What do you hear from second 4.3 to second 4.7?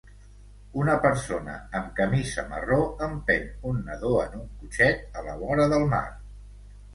un